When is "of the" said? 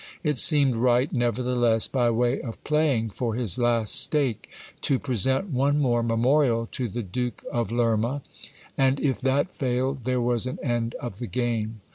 10.95-11.27